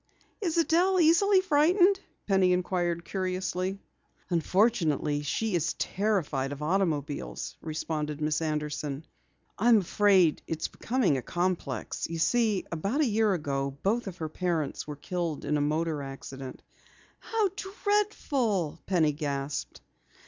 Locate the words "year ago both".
13.05-14.07